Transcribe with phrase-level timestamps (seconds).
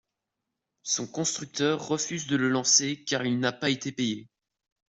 [0.81, 4.27] Son constructeur refuse de le lancer car il n'a pas été payé.